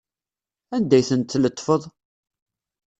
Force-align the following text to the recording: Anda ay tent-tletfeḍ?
Anda 0.75 0.95
ay 0.97 1.05
tent-tletfeḍ? 1.09 1.81